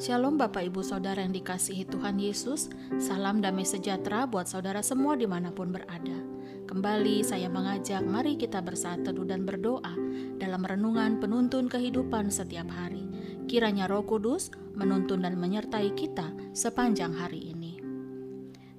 Shalom 0.00 0.40
Bapak 0.40 0.64
Ibu 0.64 0.80
Saudara 0.80 1.20
yang 1.20 1.36
dikasihi 1.36 1.84
Tuhan 1.84 2.16
Yesus. 2.16 2.72
Salam 2.96 3.44
damai 3.44 3.68
sejahtera 3.68 4.24
buat 4.24 4.48
saudara 4.48 4.80
semua 4.80 5.12
di 5.12 5.28
mana 5.28 5.52
pun 5.52 5.68
berada. 5.68 6.24
Kembali 6.64 7.20
saya 7.20 7.52
mengajak 7.52 8.00
mari 8.00 8.40
kita 8.40 8.64
bersatu 8.64 9.12
teduh 9.12 9.28
dan 9.28 9.44
berdoa 9.44 9.92
Dalam 10.40 10.64
renungan 10.64 11.20
penuntun 11.20 11.68
kehidupan 11.68 12.32
setiap 12.32 12.64
hari. 12.72 13.12
Kiranya 13.44 13.92
roh 13.92 14.08
kudus 14.08 14.48
menuntun 14.72 15.20
dan 15.20 15.36
menyertai 15.36 15.92
kita 15.92 16.32
sepanjang 16.56 17.12
hari 17.12 17.52
ini. 17.52 17.76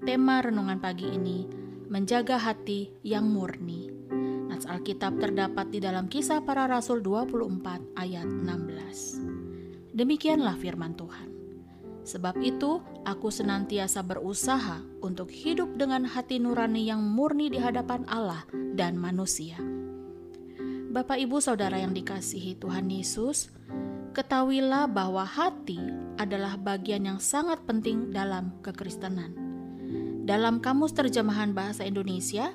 Tema 0.01 0.41
renungan 0.41 0.81
pagi 0.81 1.05
ini 1.05 1.45
Menjaga 1.85 2.41
hati 2.41 2.89
yang 3.05 3.29
murni. 3.29 3.93
Nats 4.49 4.65
Alkitab 4.65 5.21
terdapat 5.21 5.69
di 5.69 5.77
dalam 5.85 6.09
kisah 6.09 6.41
para 6.41 6.65
rasul 6.65 7.05
24 7.05 7.93
ayat 7.93 8.25
16 8.25 9.48
Demikianlah 9.93 10.57
firman 10.61 10.93
Tuhan. 10.93 11.29
Sebab 12.05 12.41
itu, 12.41 12.81
aku 13.05 13.29
senantiasa 13.29 14.01
berusaha 14.01 14.81
untuk 15.05 15.29
hidup 15.29 15.77
dengan 15.77 16.05
hati 16.09 16.41
nurani 16.41 16.89
yang 16.89 17.05
murni 17.05 17.53
di 17.53 17.61
hadapan 17.61 18.01
Allah 18.09 18.45
dan 18.73 18.97
manusia. 18.97 19.61
Bapak, 20.89 21.21
ibu, 21.21 21.37
saudara 21.37 21.77
yang 21.77 21.93
dikasihi 21.93 22.57
Tuhan 22.57 22.89
Yesus, 22.89 23.53
ketahuilah 24.17 24.89
bahwa 24.89 25.21
hati 25.21 25.77
adalah 26.17 26.57
bagian 26.57 27.05
yang 27.05 27.19
sangat 27.21 27.61
penting 27.69 28.09
dalam 28.09 28.57
kekristenan. 28.65 29.37
Dalam 30.25 30.61
kamus 30.61 30.97
terjemahan 30.97 31.53
bahasa 31.53 31.85
Indonesia, 31.85 32.53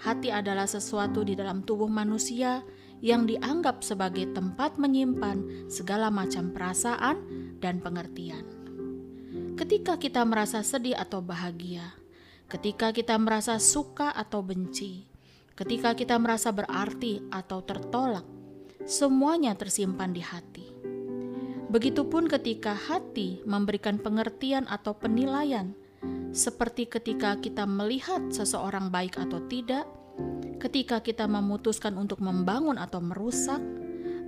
hati 0.00 0.32
adalah 0.32 0.64
sesuatu 0.64 1.24
di 1.28 1.36
dalam 1.36 1.60
tubuh 1.60 1.88
manusia 1.92 2.64
yang 3.00 3.26
dianggap 3.26 3.82
sebagai 3.82 4.30
tempat 4.34 4.76
menyimpan 4.76 5.70
segala 5.70 6.12
macam 6.12 6.54
perasaan 6.54 7.22
dan 7.58 7.80
pengertian. 7.80 8.44
Ketika 9.54 9.98
kita 9.98 10.26
merasa 10.26 10.66
sedih 10.66 10.98
atau 10.98 11.22
bahagia, 11.22 11.94
ketika 12.50 12.90
kita 12.90 13.14
merasa 13.18 13.58
suka 13.62 14.10
atau 14.10 14.42
benci, 14.42 15.06
ketika 15.54 15.94
kita 15.94 16.18
merasa 16.18 16.50
berarti 16.50 17.22
atau 17.30 17.62
tertolak, 17.62 18.26
semuanya 18.84 19.54
tersimpan 19.54 20.10
di 20.10 20.22
hati. 20.22 20.66
Begitupun 21.70 22.30
ketika 22.30 22.74
hati 22.74 23.42
memberikan 23.42 23.98
pengertian 23.98 24.66
atau 24.70 24.94
penilaian, 24.94 25.74
seperti 26.34 26.86
ketika 26.86 27.38
kita 27.38 27.66
melihat 27.66 28.22
seseorang 28.30 28.90
baik 28.90 29.18
atau 29.18 29.42
tidak 29.46 29.86
ketika 30.62 31.04
kita 31.04 31.28
memutuskan 31.28 31.98
untuk 32.00 32.24
membangun 32.24 32.80
atau 32.80 33.04
merusak, 33.04 33.60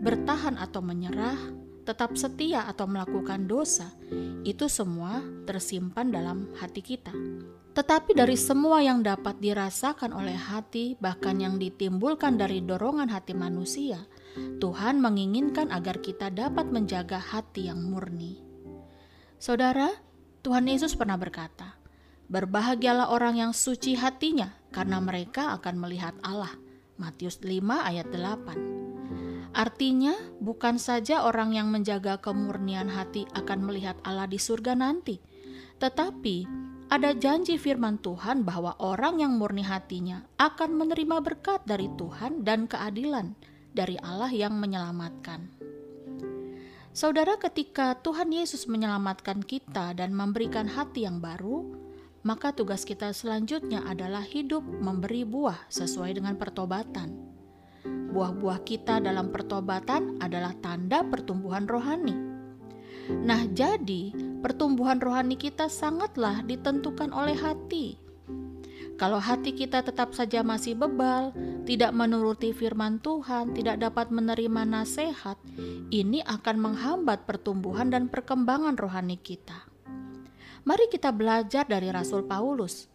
bertahan 0.05 0.61
atau 0.61 0.84
menyerah, 0.84 1.39
tetap 1.87 2.19
setia 2.19 2.67
atau 2.67 2.84
melakukan 2.91 3.47
dosa, 3.47 3.95
itu 4.43 4.67
semua 4.67 5.23
tersimpan 5.47 6.11
dalam 6.11 6.51
hati 6.59 6.83
kita. 6.83 7.15
Tetapi 7.77 8.17
dari 8.17 8.41
semua 8.41 8.81
yang 8.81 9.05
dapat 9.05 9.37
dirasakan 9.37 10.17
oleh 10.17 10.33
hati, 10.33 10.97
bahkan 10.97 11.37
yang 11.37 11.61
ditimbulkan 11.61 12.41
dari 12.41 12.65
dorongan 12.65 13.12
hati 13.12 13.37
manusia, 13.37 14.00
Tuhan 14.37 14.97
menginginkan 14.97 15.69
agar 15.69 16.00
kita 16.00 16.33
dapat 16.33 16.73
menjaga 16.73 17.21
hati 17.21 17.69
yang 17.69 17.84
murni. 17.84 18.41
Saudara, 19.37 19.93
Tuhan 20.41 20.65
Yesus 20.65 20.97
pernah 20.97 21.21
berkata, 21.21 21.77
Berbahagialah 22.33 23.12
orang 23.12 23.39
yang 23.39 23.53
suci 23.53 23.95
hatinya, 23.95 24.56
karena 24.77 25.01
mereka 25.01 25.57
akan 25.57 25.81
melihat 25.81 26.13
Allah. 26.21 26.53
Matius 27.01 27.41
5 27.41 27.65
ayat 27.65 28.13
8. 28.13 29.57
Artinya, 29.57 30.13
bukan 30.37 30.77
saja 30.77 31.25
orang 31.25 31.57
yang 31.57 31.73
menjaga 31.73 32.21
kemurnian 32.21 32.93
hati 32.93 33.25
akan 33.33 33.65
melihat 33.65 33.97
Allah 34.05 34.29
di 34.29 34.37
surga 34.37 34.77
nanti, 34.77 35.17
tetapi 35.81 36.45
ada 36.93 37.17
janji 37.17 37.57
firman 37.57 37.97
Tuhan 38.05 38.45
bahwa 38.45 38.77
orang 38.85 39.25
yang 39.25 39.41
murni 39.41 39.65
hatinya 39.65 40.29
akan 40.37 40.77
menerima 40.77 41.25
berkat 41.25 41.65
dari 41.65 41.89
Tuhan 41.97 42.45
dan 42.45 42.69
keadilan 42.69 43.33
dari 43.73 43.97
Allah 44.05 44.29
yang 44.29 44.61
menyelamatkan. 44.61 45.56
Saudara, 46.97 47.37
ketika 47.37 47.97
Tuhan 48.00 48.33
Yesus 48.33 48.69
menyelamatkan 48.69 49.45
kita 49.45 49.93
dan 49.93 50.17
memberikan 50.17 50.65
hati 50.65 51.05
yang 51.05 51.21
baru, 51.21 51.86
maka 52.26 52.50
tugas 52.50 52.82
kita 52.82 53.14
selanjutnya 53.14 53.87
adalah 53.87 54.26
hidup 54.26 54.66
memberi 54.66 55.22
buah 55.22 55.70
sesuai 55.70 56.19
dengan 56.19 56.34
pertobatan. 56.34 57.14
Buah-buah 57.87 58.66
kita 58.66 58.98
dalam 58.98 59.31
pertobatan 59.31 60.19
adalah 60.19 60.50
tanda 60.59 61.06
pertumbuhan 61.06 61.70
rohani. 61.70 62.19
Nah, 63.22 63.47
jadi 63.47 64.10
pertumbuhan 64.42 64.98
rohani 64.98 65.38
kita 65.38 65.70
sangatlah 65.70 66.42
ditentukan 66.42 67.14
oleh 67.14 67.38
hati. 67.38 68.03
Kalau 68.98 69.22
hati 69.22 69.54
kita 69.54 69.87
tetap 69.87 70.10
saja 70.10 70.43
masih 70.43 70.75
bebal, 70.75 71.31
tidak 71.62 71.94
menuruti 71.94 72.50
firman 72.50 72.98
Tuhan, 72.98 73.54
tidak 73.54 73.78
dapat 73.78 74.10
menerima 74.10 74.66
nasihat, 74.66 75.38
ini 75.94 76.26
akan 76.26 76.56
menghambat 76.58 77.22
pertumbuhan 77.22 77.93
dan 77.93 78.10
perkembangan 78.10 78.75
rohani 78.75 79.14
kita. 79.14 79.75
Mari 80.66 80.91
kita 80.91 81.15
belajar 81.15 81.62
dari 81.62 81.94
Rasul 81.94 82.27
Paulus. 82.27 82.91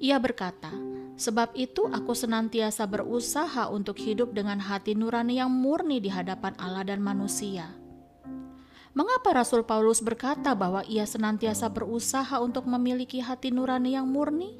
Ia 0.00 0.16
berkata, 0.16 0.72
"Sebab 1.20 1.52
itu 1.52 1.84
aku 1.84 2.16
senantiasa 2.16 2.88
berusaha 2.88 3.68
untuk 3.68 4.00
hidup 4.00 4.32
dengan 4.32 4.56
hati 4.56 4.96
nurani 4.96 5.36
yang 5.36 5.52
murni 5.52 6.00
di 6.00 6.08
hadapan 6.08 6.56
Allah 6.56 6.80
dan 6.80 7.04
manusia." 7.04 7.76
Mengapa 8.96 9.36
Rasul 9.36 9.68
Paulus 9.68 10.00
berkata 10.00 10.56
bahwa 10.56 10.80
ia 10.88 11.04
senantiasa 11.04 11.68
berusaha 11.68 12.40
untuk 12.40 12.64
memiliki 12.64 13.20
hati 13.20 13.52
nurani 13.52 14.00
yang 14.00 14.08
murni? 14.08 14.56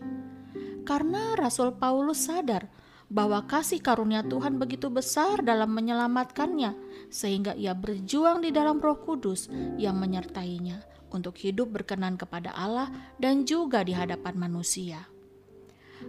Karena 0.84 1.32
Rasul 1.40 1.72
Paulus 1.80 2.28
sadar 2.28 2.68
bahwa 3.08 3.40
kasih 3.48 3.80
karunia 3.80 4.20
Tuhan 4.20 4.60
begitu 4.60 4.92
besar 4.92 5.40
dalam 5.40 5.72
menyelamatkannya, 5.72 6.76
sehingga 7.08 7.56
ia 7.56 7.72
berjuang 7.72 8.44
di 8.44 8.52
dalam 8.52 8.84
Roh 8.84 9.00
Kudus 9.00 9.48
yang 9.80 9.96
menyertainya 9.96 10.89
untuk 11.12 11.36
hidup 11.38 11.70
berkenan 11.74 12.16
kepada 12.16 12.54
Allah 12.54 12.90
dan 13.20 13.44
juga 13.44 13.82
di 13.84 13.92
hadapan 13.92 14.38
manusia. 14.38 15.06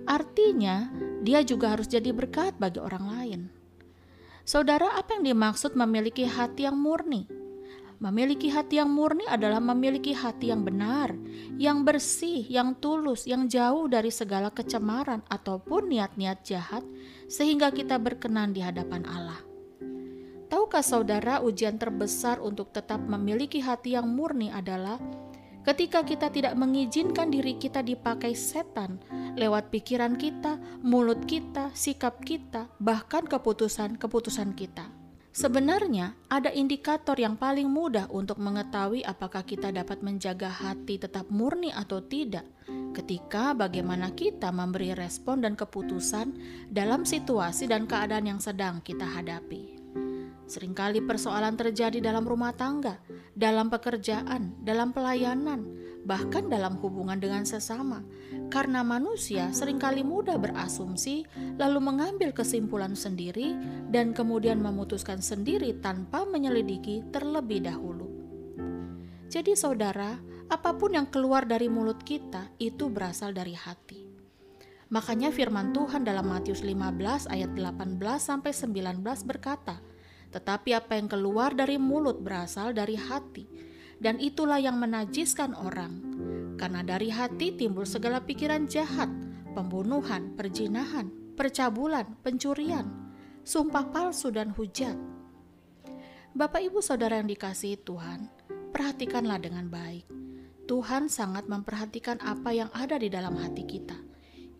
Artinya, 0.07 0.87
dia 1.21 1.43
juga 1.43 1.75
harus 1.75 1.89
jadi 1.91 2.15
berkat 2.15 2.55
bagi 2.55 2.79
orang 2.79 3.05
lain. 3.11 3.41
Saudara, 4.47 4.97
apa 4.97 5.19
yang 5.19 5.35
dimaksud 5.35 5.77
memiliki 5.77 6.25
hati 6.25 6.65
yang 6.65 6.79
murni? 6.79 7.29
Memiliki 8.01 8.49
hati 8.49 8.81
yang 8.81 8.89
murni 8.89 9.29
adalah 9.29 9.61
memiliki 9.61 10.17
hati 10.17 10.49
yang 10.49 10.65
benar, 10.65 11.13
yang 11.61 11.85
bersih, 11.85 12.41
yang 12.49 12.73
tulus, 12.81 13.29
yang 13.29 13.45
jauh 13.45 13.85
dari 13.85 14.09
segala 14.09 14.49
kecemaran 14.49 15.21
ataupun 15.29 15.93
niat-niat 15.93 16.41
jahat, 16.41 16.81
sehingga 17.29 17.69
kita 17.69 18.01
berkenan 18.01 18.57
di 18.57 18.65
hadapan 18.65 19.05
Allah. 19.05 19.50
Tahukah 20.51 20.83
saudara, 20.83 21.39
ujian 21.39 21.79
terbesar 21.79 22.43
untuk 22.43 22.75
tetap 22.75 22.99
memiliki 22.99 23.63
hati 23.63 23.95
yang 23.95 24.11
murni 24.11 24.51
adalah 24.51 24.99
ketika 25.63 26.03
kita 26.03 26.27
tidak 26.27 26.59
mengizinkan 26.59 27.31
diri 27.31 27.55
kita 27.55 27.79
dipakai 27.79 28.35
setan 28.35 28.99
lewat 29.39 29.71
pikiran 29.71 30.19
kita, 30.19 30.59
mulut 30.83 31.23
kita, 31.23 31.71
sikap 31.71 32.19
kita, 32.19 32.67
bahkan 32.83 33.23
keputusan-keputusan 33.31 34.51
kita. 34.51 34.91
Sebenarnya, 35.31 36.19
ada 36.27 36.51
indikator 36.51 37.15
yang 37.15 37.39
paling 37.39 37.71
mudah 37.71 38.11
untuk 38.11 38.35
mengetahui 38.35 39.07
apakah 39.07 39.47
kita 39.47 39.71
dapat 39.71 40.03
menjaga 40.03 40.51
hati 40.51 40.99
tetap 40.99 41.31
murni 41.31 41.71
atau 41.71 42.03
tidak, 42.03 42.43
ketika 42.91 43.55
bagaimana 43.55 44.11
kita 44.11 44.51
memberi 44.51 44.91
respon 44.91 45.47
dan 45.47 45.55
keputusan 45.55 46.35
dalam 46.67 47.07
situasi 47.07 47.71
dan 47.71 47.87
keadaan 47.87 48.35
yang 48.35 48.43
sedang 48.43 48.83
kita 48.83 49.07
hadapi. 49.07 49.80
Seringkali 50.51 50.99
persoalan 51.07 51.55
terjadi 51.55 52.03
dalam 52.03 52.27
rumah 52.27 52.51
tangga, 52.51 52.99
dalam 53.31 53.71
pekerjaan, 53.71 54.59
dalam 54.59 54.91
pelayanan, 54.91 55.63
bahkan 56.03 56.51
dalam 56.51 56.75
hubungan 56.83 57.15
dengan 57.23 57.47
sesama. 57.47 58.03
Karena 58.51 58.83
manusia 58.83 59.47
sering 59.55 59.79
kali 59.79 60.03
mudah 60.03 60.35
berasumsi, 60.35 61.23
lalu 61.55 61.79
mengambil 61.79 62.35
kesimpulan 62.35 62.99
sendiri, 62.99 63.55
dan 63.95 64.11
kemudian 64.11 64.59
memutuskan 64.59 65.23
sendiri 65.23 65.79
tanpa 65.79 66.27
menyelidiki 66.27 67.07
terlebih 67.15 67.63
dahulu. 67.63 68.11
Jadi, 69.31 69.55
saudara, 69.55 70.19
apa 70.51 70.75
pun 70.75 70.99
yang 70.99 71.07
keluar 71.07 71.47
dari 71.47 71.71
mulut 71.71 72.03
kita 72.03 72.51
itu 72.59 72.91
berasal 72.91 73.31
dari 73.31 73.55
hati. 73.55 74.03
Makanya 74.91 75.31
firman 75.31 75.71
Tuhan 75.71 76.03
dalam 76.03 76.27
Matius 76.27 76.59
15 76.59 77.31
ayat 77.31 77.55
18 77.55 77.95
sampai 78.19 78.51
19 78.51 78.99
berkata, 79.23 79.79
tetapi 80.31 80.73
apa 80.73 80.95
yang 80.95 81.11
keluar 81.11 81.51
dari 81.51 81.75
mulut 81.75 82.23
berasal 82.23 82.71
dari 82.71 82.95
hati, 82.95 83.45
dan 84.01 84.17
itulah 84.17 84.57
yang 84.57 84.79
menajiskan 84.79 85.53
orang. 85.53 85.93
Karena 86.55 86.81
dari 86.81 87.11
hati 87.11 87.53
timbul 87.53 87.85
segala 87.85 88.23
pikiran 88.23 88.65
jahat, 88.65 89.11
pembunuhan, 89.53 90.33
perjinahan, 90.33 91.11
percabulan, 91.35 92.17
pencurian, 92.23 92.87
sumpah 93.43 93.91
palsu, 93.91 94.31
dan 94.31 94.53
hujat. 94.55 94.95
Bapak, 96.31 96.63
ibu, 96.63 96.79
saudara 96.79 97.19
yang 97.19 97.27
dikasihi 97.27 97.81
Tuhan, 97.83 98.31
perhatikanlah 98.71 99.41
dengan 99.41 99.67
baik. 99.67 100.07
Tuhan 100.69 101.11
sangat 101.11 101.51
memperhatikan 101.51 102.23
apa 102.23 102.55
yang 102.55 102.71
ada 102.71 102.95
di 102.95 103.11
dalam 103.11 103.35
hati 103.35 103.67
kita. 103.67 104.10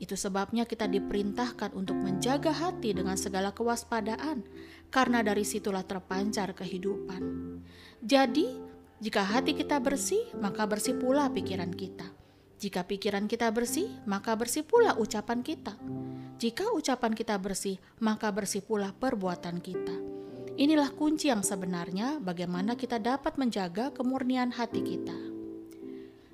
Itu 0.02 0.18
sebabnya 0.18 0.66
kita 0.66 0.90
diperintahkan 0.90 1.78
untuk 1.78 1.94
menjaga 2.02 2.50
hati 2.50 2.98
dengan 2.98 3.14
segala 3.14 3.54
kewaspadaan, 3.54 4.42
karena 4.90 5.22
dari 5.22 5.46
situlah 5.46 5.86
terpancar 5.86 6.58
kehidupan. 6.58 7.22
Jadi, 8.02 8.58
jika 8.98 9.22
hati 9.22 9.54
kita 9.54 9.78
bersih, 9.78 10.34
maka 10.42 10.66
bersih 10.66 10.98
pula 10.98 11.30
pikiran 11.30 11.70
kita. 11.70 12.10
Jika 12.58 12.86
pikiran 12.86 13.30
kita 13.30 13.50
bersih, 13.54 13.90
maka 14.10 14.34
bersih 14.34 14.66
pula 14.66 14.98
ucapan 14.98 15.46
kita. 15.46 15.78
Jika 16.42 16.74
ucapan 16.74 17.14
kita 17.14 17.38
bersih, 17.38 17.78
maka 18.02 18.34
bersih 18.34 18.66
pula 18.66 18.94
perbuatan 18.98 19.62
kita. 19.62 19.94
Inilah 20.58 20.94
kunci 20.94 21.30
yang 21.30 21.42
sebenarnya 21.42 22.22
bagaimana 22.22 22.74
kita 22.78 23.02
dapat 23.02 23.38
menjaga 23.38 23.90
kemurnian 23.94 24.54
hati 24.54 24.82
kita. 24.82 25.31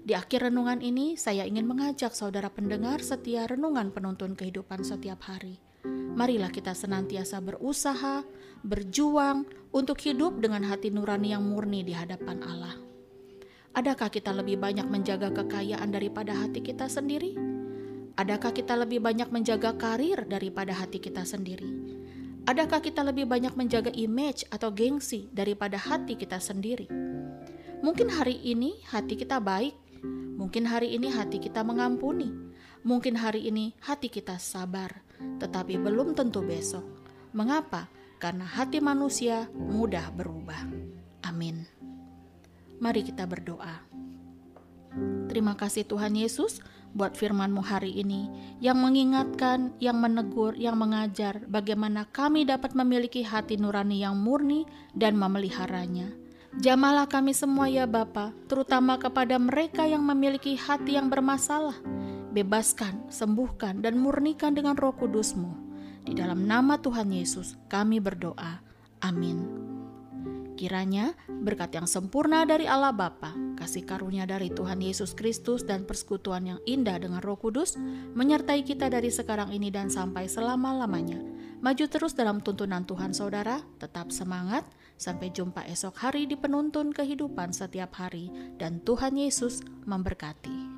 Di 0.07 0.15
akhir 0.15 0.47
renungan 0.47 0.79
ini, 0.79 1.19
saya 1.19 1.43
ingin 1.43 1.67
mengajak 1.67 2.15
saudara 2.15 2.47
pendengar 2.47 3.03
setia 3.03 3.43
renungan 3.43 3.91
penuntun 3.91 4.39
kehidupan 4.39 4.79
setiap 4.87 5.19
hari. 5.27 5.59
Marilah 6.15 6.47
kita 6.47 6.71
senantiasa 6.71 7.43
berusaha, 7.43 8.23
berjuang 8.63 9.43
untuk 9.75 9.99
hidup 9.99 10.39
dengan 10.39 10.63
hati 10.63 10.95
nurani 10.95 11.35
yang 11.35 11.43
murni 11.43 11.83
di 11.83 11.91
hadapan 11.91 12.39
Allah. 12.39 12.79
Adakah 13.75 14.07
kita 14.07 14.31
lebih 14.31 14.55
banyak 14.55 14.87
menjaga 14.87 15.27
kekayaan 15.27 15.91
daripada 15.91 16.31
hati 16.39 16.63
kita 16.63 16.87
sendiri? 16.87 17.35
Adakah 18.15 18.55
kita 18.55 18.79
lebih 18.79 19.03
banyak 19.03 19.27
menjaga 19.27 19.75
karir 19.75 20.23
daripada 20.23 20.71
hati 20.71 21.03
kita 21.03 21.27
sendiri? 21.27 21.67
Adakah 22.47 22.79
kita 22.79 23.03
lebih 23.03 23.27
banyak 23.27 23.59
menjaga 23.59 23.91
image 23.91 24.47
atau 24.55 24.71
gengsi 24.71 25.27
daripada 25.35 25.75
hati 25.75 26.15
kita 26.15 26.39
sendiri? 26.39 26.87
Mungkin 27.77 28.09
hari 28.09 28.41
ini 28.41 28.81
hati 28.89 29.13
kita 29.13 29.37
baik, 29.37 29.86
mungkin 30.37 30.69
hari 30.69 30.93
ini 30.93 31.09
hati 31.09 31.41
kita 31.41 31.65
mengampuni, 31.65 32.29
mungkin 32.85 33.17
hari 33.17 33.49
ini 33.49 33.73
hati 33.81 34.07
kita 34.07 34.37
sabar, 34.37 35.01
tetapi 35.41 35.81
belum 35.81 36.13
tentu 36.13 36.45
besok. 36.45 36.85
Mengapa? 37.33 37.89
Karena 38.21 38.45
hati 38.45 38.77
manusia 38.77 39.49
mudah 39.53 40.13
berubah. 40.13 40.69
Amin. 41.25 41.65
Mari 42.77 43.01
kita 43.05 43.25
berdoa. 43.25 43.81
Terima 45.29 45.53
kasih 45.53 45.85
Tuhan 45.85 46.17
Yesus 46.17 46.61
buat 46.97 47.13
firman-Mu 47.13 47.61
hari 47.61 47.93
ini 47.93 48.25
yang 48.57 48.81
mengingatkan, 48.81 49.77
yang 49.77 50.01
menegur, 50.01 50.57
yang 50.57 50.79
mengajar 50.81 51.45
bagaimana 51.45 52.09
kami 52.09 52.47
dapat 52.47 52.73
memiliki 52.73 53.21
hati 53.21 53.61
nurani 53.61 54.01
yang 54.01 54.17
murni 54.17 54.65
dan 54.97 55.13
memeliharanya. 55.13 56.09
Jamalah 56.55 57.11
kami 57.11 57.35
semua 57.35 57.67
ya 57.67 57.83
Bapa, 57.83 58.31
terutama 58.47 58.95
kepada 58.95 59.35
mereka 59.35 59.83
yang 59.83 60.01
memiliki 60.07 60.55
hati 60.55 60.95
yang 60.95 61.11
bermasalah. 61.11 61.75
Bebaskan, 62.31 63.11
sembuhkan, 63.11 63.83
dan 63.83 63.99
murnikan 63.99 64.55
dengan 64.55 64.79
roh 64.79 64.95
kudus-Mu. 64.95 65.67
Di 66.07 66.15
dalam 66.15 66.47
nama 66.47 66.79
Tuhan 66.79 67.11
Yesus 67.11 67.59
kami 67.67 67.99
berdoa. 67.99 68.63
Amin. 69.03 69.43
Kiranya 70.57 71.13
berkat 71.29 71.77
yang 71.77 71.85
sempurna 71.85 72.41
dari 72.41 72.65
Allah 72.65 72.89
Bapa, 72.89 73.29
kasih 73.61 73.85
karunia 73.85 74.25
dari 74.25 74.49
Tuhan 74.49 74.81
Yesus 74.81 75.13
Kristus 75.13 75.61
dan 75.61 75.85
persekutuan 75.85 76.49
yang 76.49 76.59
indah 76.65 76.97
dengan 76.97 77.21
Roh 77.21 77.37
Kudus 77.37 77.77
menyertai 78.17 78.65
kita 78.65 78.89
dari 78.89 79.13
sekarang 79.13 79.53
ini 79.53 79.69
dan 79.69 79.93
sampai 79.93 80.25
selama-lamanya. 80.25 81.21
Maju 81.61 81.85
terus 81.89 82.17
dalam 82.17 82.41
tuntunan 82.41 82.85
Tuhan 82.89 83.13
Saudara, 83.13 83.61
tetap 83.77 84.09
semangat, 84.09 84.65
sampai 84.97 85.33
jumpa 85.33 85.65
esok 85.69 85.95
hari 85.97 86.25
di 86.25 86.35
penuntun 86.37 86.93
kehidupan 86.93 87.53
setiap 87.53 87.95
hari 87.97 88.29
dan 88.57 88.81
Tuhan 88.83 89.17
Yesus 89.17 89.63
memberkati. 89.85 90.76